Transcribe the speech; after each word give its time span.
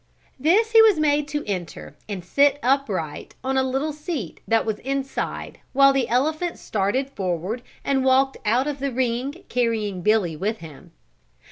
This 0.39 0.71
he 0.71 0.81
was 0.81 0.97
made 0.99 1.27
to 1.27 1.45
enter 1.47 1.95
and 2.09 2.25
sit 2.25 2.57
upright 2.63 3.35
on 3.43 3.55
a 3.55 3.61
little 3.61 3.93
seat 3.93 4.39
that 4.47 4.65
was 4.65 4.79
inside 4.79 5.59
while 5.73 5.93
the 5.93 6.09
elephant 6.09 6.57
started 6.57 7.11
forward 7.11 7.61
and 7.83 8.03
walked 8.03 8.37
out 8.43 8.65
of 8.65 8.79
the 8.79 8.91
ring 8.91 9.43
carrying 9.47 10.01
Billy 10.01 10.35
with 10.35 10.57
him. 10.57 10.91